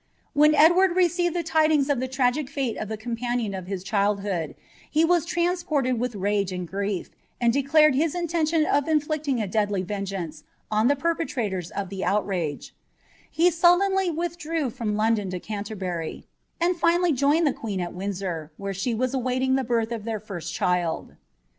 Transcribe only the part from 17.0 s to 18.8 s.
joined the queen at Windsor, where